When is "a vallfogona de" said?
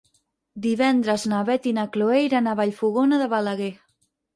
2.55-3.33